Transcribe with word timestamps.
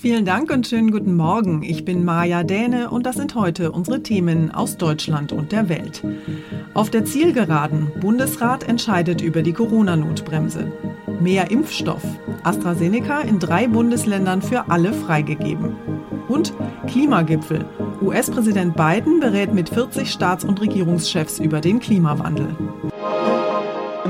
Vielen 0.00 0.24
Dank 0.24 0.50
und 0.50 0.66
schönen 0.66 0.92
guten 0.92 1.14
Morgen. 1.14 1.62
Ich 1.62 1.84
bin 1.84 2.06
Maja 2.06 2.42
Däne 2.42 2.88
und 2.88 3.04
das 3.04 3.16
sind 3.16 3.34
heute 3.34 3.70
unsere 3.70 4.02
Themen 4.02 4.50
aus 4.50 4.78
Deutschland 4.78 5.30
und 5.30 5.52
der 5.52 5.68
Welt. 5.68 6.02
Auf 6.72 6.88
der 6.88 7.04
Zielgeraden. 7.04 7.92
Bundesrat 8.00 8.66
entscheidet 8.66 9.20
über 9.20 9.42
die 9.42 9.52
Corona-Notbremse. 9.52 10.72
Mehr 11.20 11.50
Impfstoff. 11.50 12.02
AstraZeneca 12.44 13.20
in 13.20 13.40
drei 13.40 13.66
Bundesländern 13.66 14.40
für 14.40 14.70
alle 14.70 14.94
freigegeben. 14.94 15.76
Und 16.28 16.54
Klimagipfel. 16.86 17.66
US-Präsident 18.00 18.76
Biden 18.76 19.20
berät 19.20 19.52
mit 19.52 19.68
40 19.68 20.10
Staats- 20.10 20.44
und 20.44 20.62
Regierungschefs 20.62 21.38
über 21.40 21.60
den 21.60 21.78
Klimawandel. 21.78 22.56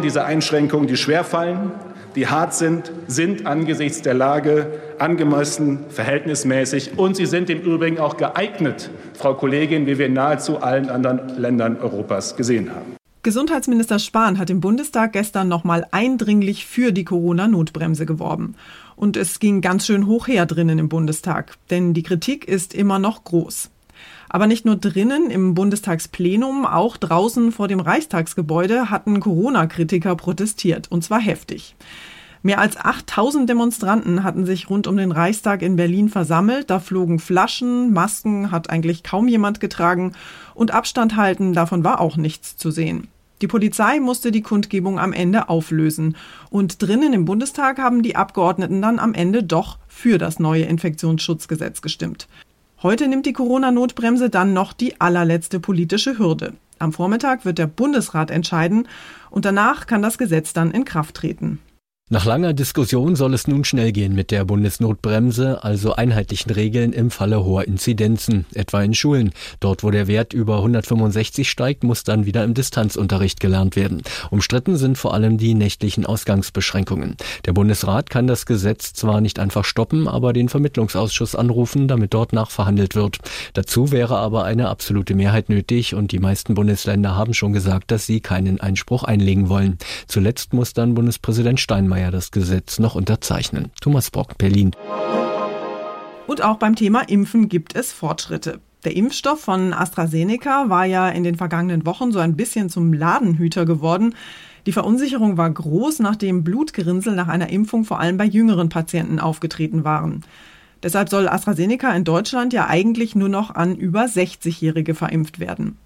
Diese 0.05 0.25
Einschränkungen, 0.25 0.87
die 0.87 0.97
schwerfallen, 0.97 1.73
die 2.15 2.27
hart 2.27 2.55
sind, 2.55 2.93
sind 3.07 3.47
angesichts 3.47 4.03
der 4.03 4.15
Lage 4.15 4.81
angemessen, 4.99 5.81
verhältnismäßig 5.89 6.99
und 6.99 7.17
sie 7.17 7.27
sind 7.27 7.51
im 7.51 7.61
Übrigen 7.61 7.99
auch 7.99 8.17
geeignet, 8.17 8.91
Frau 9.15 9.35
Kollegin, 9.35 9.87
wie 9.87 9.99
wir 9.99 10.07
in 10.07 10.15
nahezu 10.15 10.61
allen 10.61 10.91
anderen 10.91 11.39
Ländern 11.39 11.79
Europas 11.79 12.37
gesehen 12.37 12.71
haben. 12.71 12.97
Gesundheitsminister 13.23 13.99
Spahn 13.99 14.39
hat 14.39 14.49
im 14.49 14.61
Bundestag 14.61 15.13
gestern 15.13 15.47
nochmal 15.47 15.87
eindringlich 15.91 16.65
für 16.65 16.91
die 16.91 17.05
Corona-Notbremse 17.05 18.07
geworben. 18.07 18.55
Und 18.97 19.19
es 19.19 19.41
ging 19.41 19.61
ganz 19.61 19.85
schön 19.85 20.07
hoch 20.07 20.27
her 20.27 20.47
drinnen 20.47 20.79
im 20.79 20.89
Bundestag, 20.89 21.57
denn 21.69 21.93
die 21.93 22.03
Kritik 22.03 22.49
ist 22.49 22.75
immer 22.75 22.99
noch 22.99 23.25
groß. 23.25 23.71
Aber 24.29 24.47
nicht 24.47 24.65
nur 24.65 24.77
drinnen 24.77 25.31
im 25.31 25.55
Bundestagsplenum, 25.55 26.65
auch 26.65 26.97
draußen 26.97 27.53
vor 27.53 27.69
dem 27.69 27.81
Reichstagsgebäude 27.81 28.91
hatten 28.91 29.21
Corona-Kritiker 29.21 30.15
protestiert, 30.17 30.91
und 30.91 31.03
zwar 31.03 31.21
heftig. 31.21 31.75
Mehr 32.43 32.59
als 32.59 32.79
8000 32.79 33.49
Demonstranten 33.49 34.25
hatten 34.25 34.47
sich 34.47 34.71
rund 34.71 34.87
um 34.87 34.97
den 34.97 35.13
Reichstag 35.13 35.61
in 35.61 35.77
Berlin 35.77 36.09
versammelt. 36.09 36.71
Da 36.71 36.81
flogen 36.81 37.19
Flaschen, 37.19 37.93
Masken 37.93 38.51
hat 38.51 38.71
eigentlich 38.71 39.03
kaum 39.03 39.29
jemand 39.29 39.61
getragen 39.61 40.13
und 40.55 40.71
Abstand 40.71 41.17
halten, 41.17 41.53
davon 41.53 41.85
war 41.85 42.01
auch 42.01 42.17
nichts 42.17 42.57
zu 42.57 42.71
sehen. 42.71 43.09
Die 43.43 43.47
Polizei 43.47 44.01
musste 44.01 44.33
die 44.33 44.43
Kundgebung 44.43 44.99
am 44.99 45.13
Ende 45.13 45.49
auflösen. 45.49 46.17
Und 46.51 46.83
drinnen 46.83 47.13
im 47.13 47.25
Bundestag 47.25 47.79
haben 47.79 48.03
die 48.03 48.17
Abgeordneten 48.17 48.83
dann 48.83 48.99
am 48.99 49.15
Ende 49.15 49.43
doch 49.43 49.79
für 49.89 50.19
das 50.19 50.39
neue 50.39 50.65
Infektionsschutzgesetz 50.65 51.81
gestimmt. 51.81 52.29
Heute 52.83 53.09
nimmt 53.09 53.27
die 53.27 53.35
Corona-Notbremse 53.35 54.31
dann 54.31 54.55
noch 54.55 54.73
die 54.73 55.03
allerletzte 55.03 55.61
politische 55.61 56.19
Hürde. 56.19 56.55
Am 56.79 56.95
Vormittag 56.95 57.45
wird 57.45 57.59
der 57.59 57.67
Bundesrat 57.67 58.31
entscheiden 58.31 58.89
und 59.29 59.45
danach 59.45 59.87
kann 59.87 60.01
das 60.01 60.17
Gesetz 60.17 60.55
dann 60.55 60.71
in 60.71 60.87
Kraft 60.87 61.17
treten. 61.17 61.59
Nach 62.13 62.25
langer 62.25 62.55
Diskussion 62.55 63.15
soll 63.15 63.35
es 63.35 63.47
nun 63.47 63.63
schnell 63.63 63.93
gehen 63.93 64.17
mit 64.17 64.33
der 64.33 64.45
Bundesnotbremse, 64.45 65.63
also 65.63 65.95
einheitlichen 65.95 66.51
Regeln 66.51 66.93
im 66.93 67.13
Falle 67.13 67.45
hoher 67.45 67.69
Inzidenzen, 67.69 68.47
etwa 68.53 68.83
in 68.83 68.95
Schulen. 68.95 69.31
Dort, 69.61 69.85
wo 69.85 69.93
der 69.93 70.09
Wert 70.09 70.33
über 70.33 70.57
165 70.57 71.49
steigt, 71.49 71.85
muss 71.85 72.03
dann 72.03 72.27
wieder 72.27 72.43
im 72.43 72.53
Distanzunterricht 72.53 73.39
gelernt 73.39 73.77
werden. 73.77 74.03
Umstritten 74.33 74.77
sind 74.77 74.99
vor 74.99 75.15
allem 75.15 75.39
die 75.39 75.55
nächtlichen 75.55 76.05
Ausgangsbeschränkungen. 76.05 77.15
Der 77.45 77.53
Bundesrat 77.53 78.11
kann 78.11 78.27
das 78.27 78.45
Gesetz 78.45 78.93
zwar 78.93 79.21
nicht 79.21 79.39
einfach 79.39 79.65
stoppen, 79.65 80.09
aber 80.09 80.33
den 80.33 80.49
Vermittlungsausschuss 80.49 81.37
anrufen, 81.37 81.87
damit 81.87 82.13
dort 82.13 82.33
nachverhandelt 82.33 82.97
wird. 82.97 83.19
Dazu 83.53 83.93
wäre 83.93 84.19
aber 84.19 84.43
eine 84.43 84.69
absolute 84.69 85.15
Mehrheit 85.15 85.49
nötig 85.49 85.95
und 85.95 86.11
die 86.11 86.19
meisten 86.19 86.55
Bundesländer 86.55 87.15
haben 87.15 87.35
schon 87.35 87.53
gesagt, 87.53 87.93
dass 87.93 88.07
sie 88.07 88.19
keinen 88.19 88.61
Einspruch 88.61 89.05
einlegen 89.05 89.49
wollen. 89.49 89.79
Zuletzt 90.09 90.53
muss 90.53 90.73
dann 90.73 90.95
Bundespräsident 90.95 91.61
Steinmeier 91.61 92.00
Steinmeier 92.01 92.11
das 92.11 92.31
Gesetz 92.31 92.79
noch 92.79 92.95
unterzeichnen. 92.95 93.71
Thomas 93.81 94.11
Brock, 94.11 94.39
Berlin. 94.39 94.73
Und 96.27 96.43
auch 96.43 96.57
beim 96.57 96.75
Thema 96.75 97.01
Impfen 97.03 97.49
gibt 97.49 97.75
es 97.75 97.93
Fortschritte. 97.93 98.61
Der 98.85 98.97
Impfstoff 98.97 99.41
von 99.41 99.75
AstraZeneca 99.75 100.69
war 100.69 100.87
ja 100.87 101.09
in 101.11 101.25
den 101.25 101.37
vergangenen 101.37 101.85
Wochen 101.85 102.13
so 102.13 102.19
ein 102.19 102.37
bisschen 102.37 102.71
zum 102.71 102.93
Ladenhüter 102.95 103.67
geworden. 103.67 104.15
Die 104.65 104.73
Verunsicherung 104.73 105.37
war 105.37 105.51
groß, 105.51 105.99
nachdem 105.99 106.45
Blutgerinnsel 106.45 107.15
nach 107.15 107.29
einer 107.29 107.51
Impfung 107.51 107.85
vor 107.85 108.01
allem 108.01 108.17
bei 108.17 108.25
jüngeren 108.25 108.71
Patienten 108.71 109.19
aufgetreten 109.19 109.85
waren. 109.85 110.25
Deshalb 110.83 111.11
soll 111.11 111.29
AstraZeneca 111.29 111.93
in 111.93 112.05
Deutschland 112.05 112.55
ja 112.55 112.67
eigentlich 112.69 113.15
nur 113.15 113.29
noch 113.29 113.55
an 113.55 113.77
über 113.77 114.05
60-Jährige 114.05 114.95
verimpft 114.95 115.39
werden. 115.39 115.77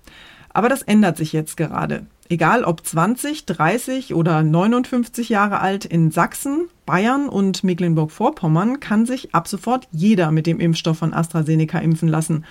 Aber 0.50 0.69
das 0.69 0.83
ändert 0.83 1.17
sich 1.17 1.33
jetzt 1.33 1.56
gerade. 1.56 2.06
Egal 2.31 2.65
ob 2.65 2.85
20, 2.85 3.44
30 3.44 4.15
oder 4.15 4.43
59 4.43 5.29
Jahre 5.29 5.61
alt, 5.61 5.85
in 5.85 6.11
Sachsen, 6.11 6.69
Bayern 6.87 7.29
und 7.29 7.65
Mecklenburg-Vorpommern 7.65 8.81
kann 8.81 9.05
sich 9.05 9.35
ab 9.35 9.47
sofort 9.47 9.88
jeder 9.93 10.31
mit 10.31 10.47
dem 10.47 10.59
Impfstoff 10.59 10.99
von 10.99 11.12
AstraZeneca 11.12 11.79
impfen 11.79 12.09
lassen. 12.09 12.44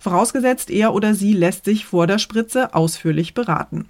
Vorausgesetzt, 0.00 0.70
er 0.70 0.92
oder 0.92 1.14
sie 1.14 1.32
lässt 1.32 1.64
sich 1.64 1.86
vor 1.86 2.08
der 2.08 2.18
Spritze 2.18 2.74
ausführlich 2.74 3.34
beraten. 3.34 3.86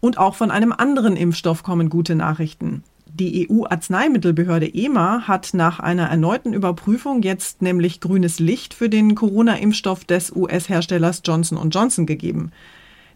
Und 0.00 0.16
auch 0.16 0.34
von 0.34 0.50
einem 0.50 0.72
anderen 0.72 1.16
Impfstoff 1.16 1.62
kommen 1.62 1.90
gute 1.90 2.14
Nachrichten. 2.14 2.82
Die 3.12 3.50
EU-Arzneimittelbehörde 3.50 4.72
EMA 4.72 5.28
hat 5.28 5.50
nach 5.52 5.80
einer 5.80 6.06
erneuten 6.06 6.54
Überprüfung 6.54 7.20
jetzt 7.22 7.60
nämlich 7.60 8.00
grünes 8.00 8.38
Licht 8.38 8.72
für 8.72 8.88
den 8.88 9.14
Corona-Impfstoff 9.14 10.04
des 10.04 10.34
US-Herstellers 10.34 11.20
Johnson 11.24 11.70
Johnson 11.70 12.06
gegeben. 12.06 12.52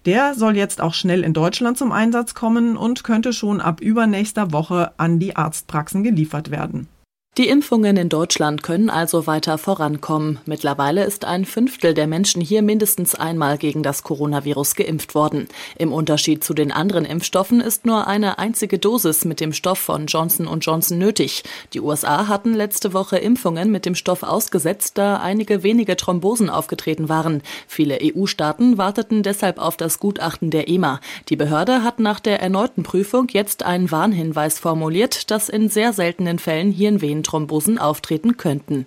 Der 0.07 0.35
soll 0.35 0.57
jetzt 0.57 0.81
auch 0.81 0.93
schnell 0.93 1.25
in 1.25 1.33
Deutschland 1.33 1.79
zum 1.79 1.91
Einsatz 1.91 2.35
kommen 2.35 2.77
und 2.77 3.05
könnte 3.05 3.33
schon 3.33 3.61
ab 3.61 3.81
übernächster 3.81 4.53
Woche 4.53 4.93
an 4.99 5.19
die 5.19 5.37
Arztpraxen 5.37 6.03
geliefert 6.03 6.51
werden. 6.51 6.89
Die 7.37 7.49
Impfungen 7.49 7.97
in 7.97 8.09
Deutschland 8.09 8.63
können 8.63 8.89
also 8.89 9.27
weiter 9.27 9.59
vorankommen. 9.59 10.39
Mittlerweile 10.47 11.03
ist 11.03 11.25
ein 11.25 11.45
Fünftel 11.45 11.93
der 11.93 12.07
Menschen 12.07 12.41
hier 12.41 12.63
mindestens 12.63 13.17
einmal 13.17 13.59
gegen 13.59 13.83
das 13.83 14.05
Coronavirus 14.05 14.77
geimpft 14.77 15.17
worden. 15.17 15.49
Im 15.77 15.93
Unterschied 15.93 16.45
zu 16.45 16.55
den 16.55 16.71
anderen 16.71 17.05
Impfstoffen 17.05 17.61
ist 17.61 17.87
nur 17.87 18.07
eine 18.07 18.39
einzige 18.39 18.79
Dosis 18.79 19.25
mit 19.25 19.41
dem 19.41 19.53
Stoff 19.53 19.81
von 19.81 20.07
Johnson 20.07 20.47
Johnson 20.61 20.99
nötig. 20.99 21.43
Die 21.73 21.81
USA 21.81 22.29
hatten 22.29 22.55
letzte 22.55 22.93
Woche 22.93 23.17
Impfungen 23.17 23.73
mit 23.73 23.85
dem 23.85 23.97
Stoff 23.97 24.23
ausgesetzt, 24.23 24.97
da 24.97 25.17
einige 25.17 25.65
wenige 25.65 25.97
Thrombosen 25.97 26.49
aufgetreten 26.49 27.09
waren. 27.09 27.43
Viele 27.67 27.99
EU-Staaten 28.01 28.79
warteten 28.79 29.25
deshalb 29.25 29.59
auf 29.59 29.77
das 29.77 29.99
Gutachten 29.99 30.53
der 30.53 30.69
EMA. 30.69 31.01
Die 31.29 31.37
Behörde 31.37 31.83
hat 31.83 31.99
nach 31.99 32.21
der 32.21 32.41
erneuten 32.41 32.85
Prüfung 32.85 33.27
jetzt 33.33 33.65
einen 33.65 33.91
Warnhinweis 33.91 34.61
formuliert, 34.61 35.33
dass 35.33 35.49
in 35.49 35.69
sehr 35.69 35.93
seltenen 35.93 36.39
Fällen 36.39 36.71
Hirnvenen 36.71 37.24
Thrombosen 37.25 37.79
auftreten 37.79 38.37
könnten. 38.37 38.87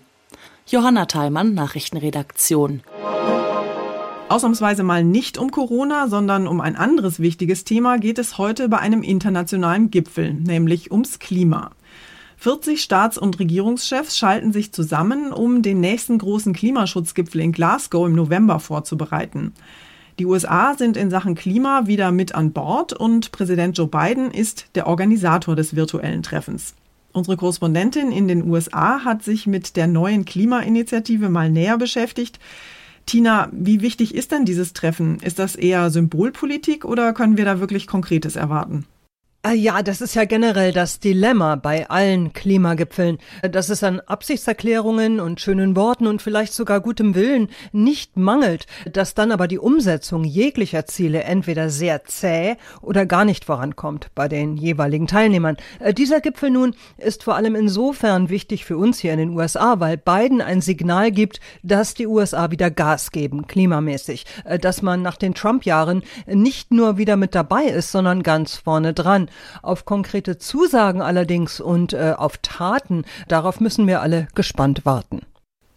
Johanna 0.68 1.06
Theimann, 1.06 1.54
Nachrichtenredaktion. 1.54 2.81
Ausnahmsweise 4.30 4.84
mal 4.84 5.04
nicht 5.04 5.38
um 5.38 5.51
Corona, 5.51 6.10
sondern 6.10 6.48
um 6.48 6.60
ein 6.60 6.75
anderes 6.75 7.19
wichtiges 7.19 7.63
Thema 7.63 7.98
geht 7.98 8.19
es 8.19 8.38
heute 8.38 8.68
bei 8.68 8.78
einem 8.80 9.01
internationalen 9.01 9.89
Gipfel, 9.89 10.34
nämlich 10.34 10.92
ums 10.92 11.19
Klima. 11.19 11.72
40 12.38 12.81
Staats- 12.81 13.18
und 13.18 13.39
Regierungschefs 13.39 14.18
schalten 14.18 14.51
sich 14.51 14.72
zusammen, 14.72 15.31
um 15.31 15.62
den 15.62 15.80
nächsten 15.80 16.18
großen 16.18 16.54
Klimaschutzgipfel 16.54 17.42
in 17.42 17.51
Glasgow 17.51 18.06
im 18.06 18.16
November 18.16 18.60
vorzubereiten. 18.60 19.54
Die 20.19 20.25
USA 20.25 20.75
sind 20.75 20.98
in 20.98 21.10
Sachen 21.10 21.36
Klima 21.36 21.88
wieder 21.88 22.12
mit 22.12 22.36
an 22.36 22.51
Bord 22.51 22.92
und 22.92 23.31
Präsident 23.31 23.78
Joe 23.78 23.88
Biden 23.88 24.31
ist 24.31 24.68
der 24.75 24.88
Organisator 24.88 25.56
des 25.56 25.75
virtuellen 25.75 26.22
Treffens. 26.22 26.75
Unsere 27.18 27.36
Korrespondentin 27.36 28.12
in 28.12 28.28
den 28.28 28.48
USA 28.48 29.04
hat 29.04 29.24
sich 29.24 29.48
mit 29.48 29.75
der 29.75 29.88
neuen 29.88 30.24
Klimainitiative 30.24 31.30
mal 31.30 31.50
näher 31.50 31.80
beschäftigt. 31.80 32.38
Tina, 33.08 33.50
wie 33.52 33.81
wichtig 33.81 34.14
ist 34.14 34.31
denn 34.31 34.46
dieses 34.46 34.74
Treffen? 34.74 35.18
Ist 35.22 35.40
das 35.40 35.56
eher 35.56 35.90
Symbolpolitik 35.90 36.86
oder 36.86 37.14
können 37.14 37.36
wir 37.36 37.44
da 37.44 37.60
wirklich 37.60 37.88
Konkretes 37.88 38.36
erwarten? 38.36 38.86
Ah 39.44 39.54
ja, 39.54 39.81
das 39.81 40.01
ist 40.01 40.16
ja 40.16 40.25
generell 40.25 40.74
das 40.74 41.00
Dilemma 41.00 41.56
bei 41.56 41.89
allen 41.89 42.34
Klimagipfeln, 42.34 43.19
dass 43.50 43.69
es 43.69 43.81
an 43.81 44.01
Absichtserklärungen 44.01 45.22
und 45.22 45.39
schönen 45.39 45.75
Worten 45.78 46.07
und 46.07 46.22
vielleicht 46.22 46.54
sogar 46.54 46.81
gutem 46.81 47.16
Willen 47.16 47.48
nicht 47.72 48.18
mangelt, 48.18 48.66
dass 48.92 49.13
dann 49.13 49.31
aber 49.31 49.48
die 49.48 49.60
Umsetzung 49.60 50.25
jeglicher 50.25 50.86
Ziele 50.86 51.24
entweder 51.24 51.69
sehr 51.69 52.04
zäh 52.04 52.57
oder 52.81 53.06
gar 53.06 53.24
nicht 53.24 53.45
vorankommt 53.45 54.10
bei 54.16 54.28
den 54.28 54.57
jeweiligen 54.57 55.07
Teilnehmern. 55.07 55.56
Äh, 55.80 55.94
dieser 55.94 56.19
Gipfel 56.19 56.50
nun 56.50 56.75
ist 56.98 57.24
vor 57.24 57.36
allem 57.36 57.56
insofern 57.56 58.30
wichtig 58.30 58.66
für 58.66 58.78
uns 58.78 59.00
hier 59.00 59.13
in 59.13 59.19
den 59.19 59.30
USA, 59.30 59.80
weil 59.80 59.95
Biden 59.98 60.42
ein 60.42 60.60
Signal 60.60 61.12
gibt, 61.12 61.40
dass 61.63 61.94
die 61.94 62.07
USA 62.07 62.51
wieder 62.51 62.69
Gas 62.69 63.12
geben, 63.12 63.48
klimamäßig, 63.48 64.25
äh, 64.44 64.60
dass 64.60 64.81
man 64.81 65.04
nach 65.04 65.16
den 65.16 65.36
Trump-Jahren 65.36 66.04
nicht 66.25 66.72
nur 66.72 66.98
wieder 66.98 67.16
mit 67.16 67.33
dabei 67.33 67.63
ist, 67.66 67.94
sondern 67.94 68.24
ganz 68.24 68.57
vorne 68.57 68.94
dran. 68.94 69.30
Auf 69.62 69.86
konkrete 69.86 70.38
Zusagen 70.38 71.01
allerdings 71.01 71.60
und 71.60 71.94
äh, 71.94 72.13
auf 72.18 72.38
Taten, 72.38 73.06
darauf 73.28 73.60
müssen 73.60 73.88
wir 73.88 74.01
alle 74.01 74.28
gespannt 74.36 74.86
warten. 74.86 75.22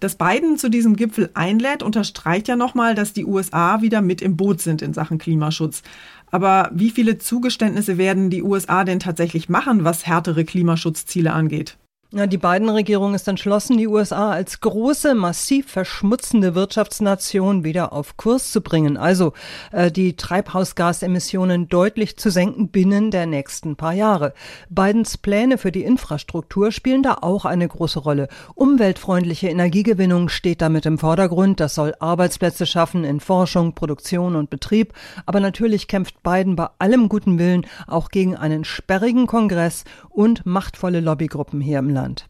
Dass 0.01 0.17
Biden 0.17 0.57
zu 0.57 0.71
diesem 0.71 0.97
Gipfel 0.97 1.31
einlädt, 1.35 1.83
unterstreicht 1.83 2.49
ja 2.49 2.57
nochmal, 2.57 2.95
dass 2.95 3.13
die 3.13 3.27
USA 3.27 3.83
wieder 3.83 4.01
mit 4.01 4.23
im 4.23 4.37
Boot 4.37 4.63
sind 4.63 4.81
in 4.81 4.95
Sachen 4.95 5.19
Klimaschutz. 5.19 5.83
Aber 6.31 6.71
wie 6.73 6.91
viele 6.91 7.19
Zugeständnisse 7.19 7.99
werden 7.99 8.31
die 8.31 8.43
USA 8.43 8.85
denn 8.85 9.01
tatsächlich 9.01 9.51
machen, 9.51 9.85
was 9.85 10.07
härtere 10.07 10.45
Klimaschutzziele 10.45 11.33
angeht? 11.33 11.77
Ja, 12.13 12.27
die 12.27 12.39
Biden-Regierung 12.39 13.15
ist 13.15 13.29
entschlossen, 13.29 13.79
die 13.79 13.87
USA 13.87 14.33
als 14.33 14.59
große, 14.59 15.15
massiv 15.15 15.71
verschmutzende 15.71 16.57
Wirtschaftsnation 16.57 17.63
wieder 17.63 17.93
auf 17.93 18.17
Kurs 18.17 18.51
zu 18.51 18.63
bringen, 18.63 18.97
also 18.97 19.33
äh, 19.71 19.93
die 19.93 20.17
Treibhausgasemissionen 20.17 21.69
deutlich 21.69 22.17
zu 22.17 22.29
senken 22.31 22.67
binnen 22.67 23.13
der 23.13 23.27
nächsten 23.27 23.77
paar 23.77 23.93
Jahre. 23.93 24.35
Bidens 24.71 25.19
Pläne 25.19 25.57
für 25.57 25.71
die 25.71 25.85
Infrastruktur 25.85 26.73
spielen 26.73 27.05
da 27.05 27.19
auch 27.21 27.45
eine 27.45 27.69
große 27.69 28.01
Rolle. 28.01 28.27
Umweltfreundliche 28.57 29.47
Energiegewinnung 29.47 30.31
steht 30.31 30.63
damit 30.63 30.87
im 30.87 30.99
Vordergrund. 30.99 31.61
Das 31.61 31.77
soll 31.77 31.95
Arbeitsplätze 32.01 32.67
schaffen 32.67 33.05
in 33.05 33.21
Forschung, 33.21 33.77
Produktion 33.77 34.35
und 34.35 34.51
Betrieb. 34.51 34.95
Aber 35.27 35.39
natürlich 35.39 35.87
kämpft 35.87 36.25
Biden 36.25 36.57
bei 36.57 36.71
allem 36.81 37.09
guten 37.09 37.39
Willen 37.39 37.67
auch 37.87 38.09
gegen 38.09 38.35
einen 38.35 38.65
sperrigen 38.65 39.29
Kongress 39.29 39.85
und 40.09 40.45
machtvolle 40.45 40.99
Lobbygruppen 40.99 41.61
hier 41.61 41.79
im 41.79 41.89
Land. 41.89 42.00
Land. 42.01 42.27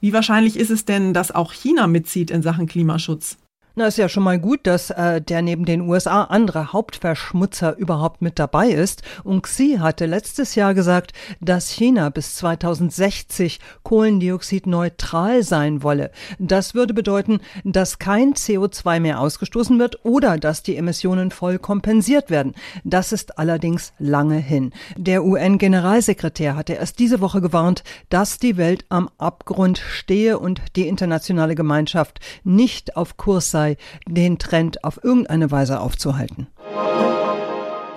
Wie 0.00 0.12
wahrscheinlich 0.12 0.56
ist 0.56 0.70
es 0.70 0.84
denn, 0.84 1.14
dass 1.14 1.30
auch 1.30 1.52
China 1.52 1.86
mitzieht 1.86 2.30
in 2.30 2.42
Sachen 2.42 2.66
Klimaschutz? 2.66 3.38
Na, 3.74 3.86
ist 3.86 3.96
ja 3.96 4.10
schon 4.10 4.22
mal 4.22 4.38
gut, 4.38 4.66
dass 4.66 4.90
äh, 4.90 5.22
der 5.22 5.40
neben 5.40 5.64
den 5.64 5.80
USA 5.80 6.24
andere 6.24 6.74
Hauptverschmutzer 6.74 7.74
überhaupt 7.78 8.20
mit 8.20 8.38
dabei 8.38 8.68
ist. 8.68 9.00
Und 9.24 9.44
Xi 9.44 9.78
hatte 9.80 10.04
letztes 10.04 10.54
Jahr 10.56 10.74
gesagt, 10.74 11.14
dass 11.40 11.70
China 11.70 12.10
bis 12.10 12.34
2060 12.34 13.60
kohlendioxidneutral 13.82 15.42
sein 15.42 15.82
wolle. 15.82 16.10
Das 16.38 16.74
würde 16.74 16.92
bedeuten, 16.92 17.40
dass 17.64 17.98
kein 17.98 18.34
CO2 18.34 19.00
mehr 19.00 19.20
ausgestoßen 19.20 19.78
wird 19.78 20.04
oder 20.04 20.36
dass 20.36 20.62
die 20.62 20.76
Emissionen 20.76 21.30
voll 21.30 21.58
kompensiert 21.58 22.28
werden. 22.28 22.52
Das 22.84 23.10
ist 23.10 23.38
allerdings 23.38 23.94
lange 23.98 24.36
hin. 24.36 24.72
Der 24.98 25.24
UN-Generalsekretär 25.24 26.56
hatte 26.56 26.74
erst 26.74 26.98
diese 26.98 27.22
Woche 27.22 27.40
gewarnt, 27.40 27.84
dass 28.10 28.36
die 28.36 28.58
Welt 28.58 28.84
am 28.90 29.08
Abgrund 29.16 29.78
stehe 29.78 30.38
und 30.38 30.60
die 30.76 30.88
internationale 30.88 31.54
Gemeinschaft 31.54 32.20
nicht 32.44 32.98
auf 32.98 33.16
Kurs 33.16 33.50
sei 33.50 33.61
sei, 33.62 33.76
den 34.08 34.38
Trend 34.38 34.84
auf 34.84 35.02
irgendeine 35.04 35.50
Weise 35.50 35.80
aufzuhalten. 35.80 36.48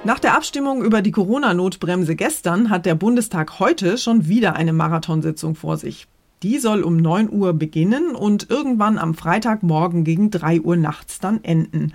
Nach 0.04 0.20
der 0.20 0.36
Abstimmung 0.36 0.84
über 0.84 1.02
die 1.02 1.12
Corona-Notbremse 1.12 2.16
gestern 2.16 2.70
hat 2.70 2.86
der 2.86 2.94
Bundestag 2.94 3.60
heute 3.60 3.98
schon 3.98 4.28
wieder 4.28 4.56
eine 4.56 4.74
Marathonsitzung 4.74 5.56
vor 5.56 5.78
sich. 5.78 6.08
Die 6.44 6.60
soll 6.60 6.84
um 6.84 6.98
9 6.98 7.32
Uhr 7.32 7.54
beginnen 7.54 8.16
und 8.16 8.52
irgendwann 8.52 9.00
am 9.00 9.16
Freitagmorgen 9.16 10.04
gegen 10.04 10.30
3 10.30 10.62
Uhr 10.62 10.76
nachts 10.76 11.20
dann 11.20 11.44
enden. 11.44 11.94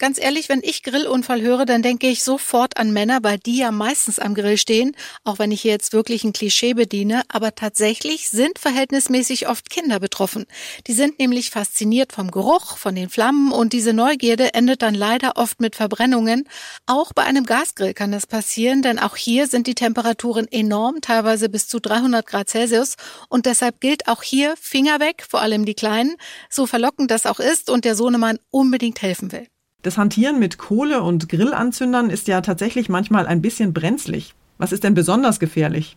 Ganz 0.00 0.20
ehrlich, 0.20 0.48
wenn 0.48 0.60
ich 0.62 0.84
Grillunfall 0.84 1.40
höre, 1.40 1.66
dann 1.66 1.82
denke 1.82 2.06
ich 2.06 2.22
sofort 2.22 2.76
an 2.76 2.92
Männer, 2.92 3.18
weil 3.22 3.36
die 3.36 3.58
ja 3.58 3.72
meistens 3.72 4.20
am 4.20 4.36
Grill 4.36 4.56
stehen, 4.56 4.94
auch 5.24 5.40
wenn 5.40 5.50
ich 5.50 5.62
hier 5.62 5.72
jetzt 5.72 5.92
wirklich 5.92 6.22
ein 6.22 6.32
Klischee 6.32 6.74
bediene, 6.74 7.22
aber 7.26 7.56
tatsächlich 7.56 8.28
sind 8.28 8.60
verhältnismäßig 8.60 9.48
oft 9.48 9.70
Kinder 9.70 9.98
betroffen. 9.98 10.46
Die 10.86 10.92
sind 10.92 11.18
nämlich 11.18 11.50
fasziniert 11.50 12.12
vom 12.12 12.30
Geruch, 12.30 12.76
von 12.76 12.94
den 12.94 13.08
Flammen 13.10 13.50
und 13.50 13.72
diese 13.72 13.92
Neugierde 13.92 14.54
endet 14.54 14.82
dann 14.82 14.94
leider 14.94 15.32
oft 15.34 15.60
mit 15.60 15.74
Verbrennungen. 15.74 16.48
Auch 16.86 17.12
bei 17.12 17.24
einem 17.24 17.44
Gasgrill 17.44 17.92
kann 17.92 18.12
das 18.12 18.28
passieren, 18.28 18.82
denn 18.82 19.00
auch 19.00 19.16
hier 19.16 19.48
sind 19.48 19.66
die 19.66 19.74
Temperaturen 19.74 20.46
enorm, 20.46 21.00
teilweise 21.00 21.48
bis 21.48 21.66
zu 21.66 21.80
300 21.80 22.24
Grad 22.24 22.48
Celsius 22.48 22.94
und 23.28 23.46
deshalb 23.46 23.80
gilt 23.80 24.06
auch 24.06 24.22
hier 24.22 24.54
Finger 24.60 25.00
weg, 25.00 25.26
vor 25.28 25.40
allem 25.40 25.64
die 25.64 25.74
Kleinen, 25.74 26.14
so 26.48 26.66
verlockend 26.66 27.10
das 27.10 27.26
auch 27.26 27.40
ist 27.40 27.68
und 27.68 27.84
der 27.84 27.96
Sohnemann 27.96 28.38
unbedingt 28.50 29.02
helfen 29.02 29.32
will. 29.32 29.48
Das 29.82 29.96
Hantieren 29.96 30.40
mit 30.40 30.58
Kohle 30.58 31.02
und 31.02 31.28
Grillanzündern 31.28 32.10
ist 32.10 32.26
ja 32.26 32.40
tatsächlich 32.40 32.88
manchmal 32.88 33.26
ein 33.28 33.40
bisschen 33.40 33.72
brenzlig. 33.72 34.34
Was 34.58 34.72
ist 34.72 34.82
denn 34.82 34.94
besonders 34.94 35.38
gefährlich? 35.38 35.96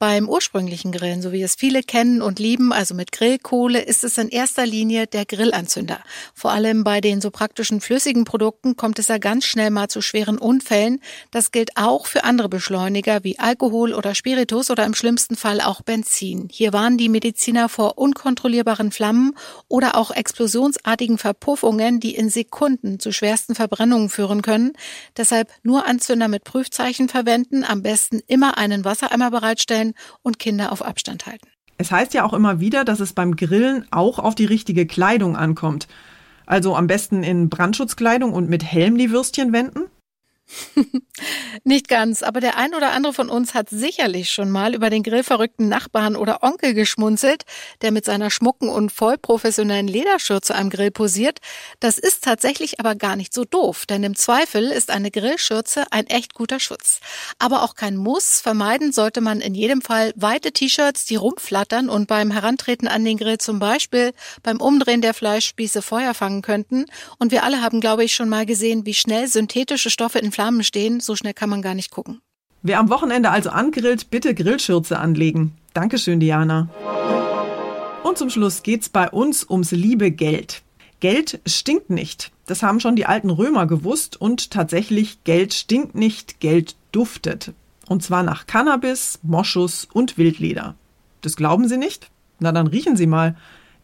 Beim 0.00 0.28
ursprünglichen 0.28 0.92
Grillen, 0.92 1.22
so 1.22 1.32
wie 1.32 1.42
es 1.42 1.56
viele 1.56 1.82
kennen 1.82 2.22
und 2.22 2.38
lieben, 2.38 2.72
also 2.72 2.94
mit 2.94 3.10
Grillkohle, 3.10 3.80
ist 3.80 4.04
es 4.04 4.16
in 4.16 4.28
erster 4.28 4.64
Linie 4.64 5.08
der 5.08 5.24
Grillanzünder. 5.24 5.98
Vor 6.34 6.52
allem 6.52 6.84
bei 6.84 7.00
den 7.00 7.20
so 7.20 7.32
praktischen 7.32 7.80
flüssigen 7.80 8.24
Produkten 8.24 8.76
kommt 8.76 9.00
es 9.00 9.08
ja 9.08 9.18
ganz 9.18 9.44
schnell 9.44 9.70
mal 9.70 9.88
zu 9.88 10.00
schweren 10.00 10.38
Unfällen. 10.38 11.00
Das 11.32 11.50
gilt 11.50 11.76
auch 11.76 12.06
für 12.06 12.22
andere 12.22 12.48
Beschleuniger 12.48 13.24
wie 13.24 13.40
Alkohol 13.40 13.92
oder 13.92 14.14
Spiritus 14.14 14.70
oder 14.70 14.86
im 14.86 14.94
schlimmsten 14.94 15.34
Fall 15.34 15.60
auch 15.60 15.82
Benzin. 15.82 16.48
Hier 16.48 16.72
warnen 16.72 16.96
die 16.96 17.08
Mediziner 17.08 17.68
vor 17.68 17.98
unkontrollierbaren 17.98 18.92
Flammen 18.92 19.34
oder 19.66 19.96
auch 19.96 20.12
explosionsartigen 20.12 21.18
Verpuffungen, 21.18 21.98
die 21.98 22.14
in 22.14 22.30
Sekunden 22.30 23.00
zu 23.00 23.10
schwersten 23.10 23.56
Verbrennungen 23.56 24.10
führen 24.10 24.42
können. 24.42 24.74
Deshalb 25.16 25.50
nur 25.64 25.86
Anzünder 25.86 26.28
mit 26.28 26.44
Prüfzeichen 26.44 27.08
verwenden, 27.08 27.64
am 27.64 27.82
besten 27.82 28.20
immer 28.28 28.58
einen 28.58 28.84
Wassereimer 28.84 29.32
bereitstellen 29.32 29.87
sein 29.88 29.94
und 30.22 30.38
Kinder 30.38 30.72
auf 30.72 30.82
Abstand 30.82 31.26
halten. 31.26 31.48
Es 31.76 31.90
heißt 31.92 32.14
ja 32.14 32.24
auch 32.24 32.32
immer 32.32 32.60
wieder, 32.60 32.84
dass 32.84 33.00
es 33.00 33.12
beim 33.12 33.36
Grillen 33.36 33.86
auch 33.90 34.18
auf 34.18 34.34
die 34.34 34.46
richtige 34.46 34.86
Kleidung 34.86 35.36
ankommt. 35.36 35.86
Also 36.46 36.74
am 36.74 36.86
besten 36.86 37.22
in 37.22 37.50
Brandschutzkleidung 37.50 38.32
und 38.32 38.48
mit 38.48 38.64
Helm 38.64 38.98
die 38.98 39.10
Würstchen 39.10 39.52
wenden? 39.52 39.82
Nicht 41.64 41.88
ganz, 41.88 42.22
aber 42.22 42.40
der 42.40 42.56
ein 42.56 42.74
oder 42.74 42.92
andere 42.92 43.12
von 43.12 43.28
uns 43.28 43.54
hat 43.54 43.68
sicherlich 43.68 44.30
schon 44.30 44.50
mal 44.50 44.74
über 44.74 44.90
den 44.90 45.02
grillverrückten 45.02 45.68
Nachbarn 45.68 46.16
oder 46.16 46.42
Onkel 46.42 46.74
geschmunzelt, 46.74 47.44
der 47.82 47.92
mit 47.92 48.04
seiner 48.04 48.30
schmucken 48.30 48.68
und 48.68 48.90
voll 48.90 49.18
professionellen 49.18 49.88
Lederschürze 49.88 50.54
am 50.54 50.70
Grill 50.70 50.90
posiert. 50.90 51.40
Das 51.80 51.98
ist 51.98 52.24
tatsächlich 52.24 52.80
aber 52.80 52.94
gar 52.94 53.16
nicht 53.16 53.34
so 53.34 53.44
doof, 53.44 53.86
denn 53.86 54.02
im 54.04 54.16
Zweifel 54.16 54.70
ist 54.70 54.90
eine 54.90 55.10
Grillschürze 55.10 55.84
ein 55.90 56.06
echt 56.06 56.34
guter 56.34 56.60
Schutz. 56.60 57.00
Aber 57.38 57.62
auch 57.62 57.74
kein 57.74 57.96
Muss. 57.96 58.40
Vermeiden 58.40 58.92
sollte 58.92 59.20
man 59.20 59.40
in 59.40 59.54
jedem 59.54 59.82
Fall 59.82 60.12
weite 60.16 60.52
T-Shirts, 60.52 61.04
die 61.04 61.16
rumflattern 61.16 61.88
und 61.88 62.06
beim 62.06 62.30
Herantreten 62.30 62.88
an 62.88 63.04
den 63.04 63.18
Grill 63.18 63.38
zum 63.38 63.58
Beispiel 63.58 64.12
beim 64.42 64.60
Umdrehen 64.60 65.02
der 65.02 65.14
Fleischspieße 65.14 65.82
Feuer 65.82 66.14
fangen 66.14 66.42
könnten. 66.42 66.86
Und 67.18 67.32
wir 67.32 67.44
alle 67.44 67.62
haben, 67.62 67.80
glaube 67.80 68.04
ich, 68.04 68.14
schon 68.14 68.28
mal 68.28 68.46
gesehen, 68.46 68.86
wie 68.86 68.94
schnell 68.94 69.28
synthetische 69.28 69.90
Stoffe 69.90 70.18
in 70.18 70.32
Flammen 70.38 70.62
stehen. 70.62 71.00
So 71.00 71.16
schnell 71.16 71.34
kann 71.34 71.50
man 71.50 71.62
gar 71.62 71.74
nicht 71.74 71.90
gucken. 71.90 72.20
Wer 72.62 72.78
am 72.78 72.90
Wochenende 72.90 73.30
also 73.30 73.50
angrillt, 73.50 74.08
bitte 74.08 74.36
Grillschürze 74.36 74.96
anlegen. 74.96 75.56
Dankeschön, 75.74 76.20
Diana. 76.20 76.68
Und 78.04 78.18
zum 78.18 78.30
Schluss 78.30 78.62
geht's 78.62 78.88
bei 78.88 79.10
uns 79.10 79.44
ums 79.50 79.72
liebe 79.72 80.12
Geld. 80.12 80.62
Geld 81.00 81.40
stinkt 81.44 81.90
nicht. 81.90 82.30
Das 82.46 82.62
haben 82.62 82.78
schon 82.78 82.94
die 82.94 83.06
alten 83.06 83.30
Römer 83.30 83.66
gewusst 83.66 84.20
und 84.20 84.52
tatsächlich 84.52 85.24
Geld 85.24 85.54
stinkt 85.54 85.96
nicht, 85.96 86.38
Geld 86.38 86.76
duftet. 86.92 87.52
Und 87.88 88.04
zwar 88.04 88.22
nach 88.22 88.46
Cannabis, 88.46 89.18
Moschus 89.24 89.88
und 89.92 90.18
Wildleder. 90.18 90.76
Das 91.20 91.34
glauben 91.34 91.66
Sie 91.66 91.78
nicht? 91.78 92.10
Na 92.38 92.52
dann 92.52 92.68
riechen 92.68 92.96
Sie 92.96 93.08
mal. 93.08 93.34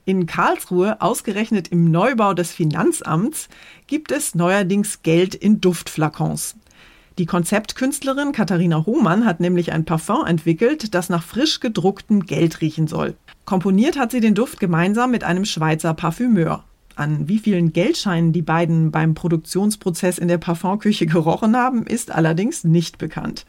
In 0.06 0.26
Karlsruhe, 0.26 1.00
ausgerechnet 1.00 1.68
im 1.68 1.90
Neubau 1.90 2.34
des 2.34 2.52
Finanzamts, 2.52 3.48
gibt 3.86 4.12
es 4.12 4.34
neuerdings 4.34 5.02
Geld 5.02 5.34
in 5.34 5.62
Duftflakons. 5.62 6.56
Die 7.16 7.24
Konzeptkünstlerin 7.24 8.32
Katharina 8.32 8.84
Hohmann 8.84 9.24
hat 9.24 9.40
nämlich 9.40 9.72
ein 9.72 9.86
Parfum 9.86 10.26
entwickelt, 10.26 10.94
das 10.94 11.08
nach 11.08 11.22
frisch 11.22 11.60
gedrucktem 11.60 12.26
Geld 12.26 12.60
riechen 12.60 12.86
soll. 12.86 13.14
Komponiert 13.46 13.96
hat 13.96 14.10
sie 14.10 14.20
den 14.20 14.34
Duft 14.34 14.60
gemeinsam 14.60 15.10
mit 15.10 15.24
einem 15.24 15.46
Schweizer 15.46 15.94
Parfümeur. 15.94 16.64
An 16.96 17.26
wie 17.26 17.38
vielen 17.38 17.72
Geldscheinen 17.72 18.32
die 18.32 18.42
beiden 18.42 18.90
beim 18.90 19.14
Produktionsprozess 19.14 20.18
in 20.18 20.28
der 20.28 20.38
Parfumküche 20.38 21.06
gerochen 21.06 21.56
haben, 21.56 21.86
ist 21.86 22.10
allerdings 22.10 22.64
nicht 22.64 22.98
bekannt. 22.98 23.46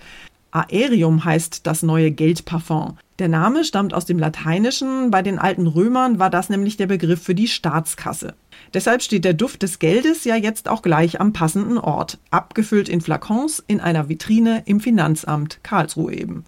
Aerium 0.56 1.26
heißt 1.26 1.68
das 1.68 1.84
neue 1.84 2.12
Geldparfum. 2.12 2.98
Der 3.20 3.28
Name 3.28 3.64
stammt 3.64 3.94
aus 3.94 4.06
dem 4.06 4.20
Lateinischen, 4.20 5.10
bei 5.12 5.22
den 5.22 5.40
alten 5.40 5.68
Römern 5.68 6.20
war 6.20 6.30
das 6.30 6.50
nämlich 6.50 6.78
der 6.78 6.88
Begriff 6.88 7.22
für 7.22 7.36
die 7.36 7.48
Staatskasse. 7.48 8.34
Deshalb 8.74 9.02
steht 9.02 9.26
der 9.26 9.34
Duft 9.34 9.64
des 9.64 9.80
Geldes 9.80 10.24
ja 10.26 10.36
jetzt 10.36 10.68
auch 10.68 10.82
gleich 10.82 11.22
am 11.22 11.32
passenden 11.34 11.78
Ort, 11.78 12.18
abgefüllt 12.30 12.90
in 12.90 13.02
Flakons 13.02 13.64
in 13.68 13.80
einer 13.80 14.10
Vitrine 14.10 14.64
im 14.66 14.80
Finanzamt 14.80 15.60
Karlsruhe 15.64 16.14
eben. 16.14 16.44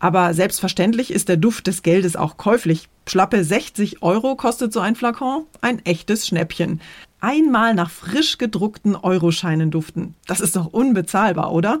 Aber 0.00 0.34
selbstverständlich 0.34 1.12
ist 1.12 1.28
der 1.28 1.36
Duft 1.36 1.66
des 1.66 1.82
Geldes 1.82 2.16
auch 2.16 2.36
käuflich. 2.36 2.88
Schlappe 3.06 3.42
60 3.42 4.02
Euro 4.02 4.34
kostet 4.36 4.72
so 4.72 4.80
ein 4.80 4.96
Flakon, 4.96 5.44
ein 5.60 5.84
echtes 5.84 6.26
Schnäppchen. 6.26 6.80
Einmal 7.20 7.74
nach 7.74 7.90
frisch 7.90 8.36
gedruckten 8.36 8.96
Euroscheinen 8.96 9.70
duften. 9.70 10.14
Das 10.26 10.40
ist 10.40 10.56
doch 10.56 10.66
unbezahlbar, 10.66 11.52
oder? 11.52 11.80